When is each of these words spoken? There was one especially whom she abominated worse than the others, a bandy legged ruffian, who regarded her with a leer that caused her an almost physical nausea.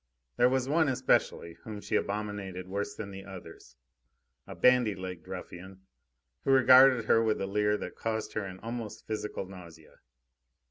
There 0.37 0.49
was 0.49 0.67
one 0.67 0.87
especially 0.89 1.59
whom 1.61 1.79
she 1.79 1.95
abominated 1.95 2.67
worse 2.67 2.95
than 2.95 3.11
the 3.11 3.23
others, 3.23 3.75
a 4.47 4.55
bandy 4.55 4.95
legged 4.95 5.27
ruffian, 5.27 5.81
who 6.43 6.49
regarded 6.49 7.05
her 7.05 7.21
with 7.21 7.39
a 7.39 7.45
leer 7.45 7.77
that 7.77 7.95
caused 7.95 8.33
her 8.33 8.41
an 8.43 8.59
almost 8.61 9.05
physical 9.05 9.45
nausea. 9.45 9.99